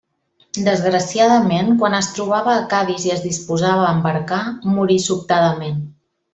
[0.67, 4.43] Desgraciadament quan es trobava a Cadis i es disposava a embarcar,
[4.79, 5.81] morí sobtadament.